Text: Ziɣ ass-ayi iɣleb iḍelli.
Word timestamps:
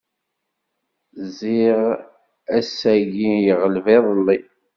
Ziɣ 1.37 1.81
ass-ayi 2.57 3.29
iɣleb 3.51 3.85
iḍelli. 3.95 4.37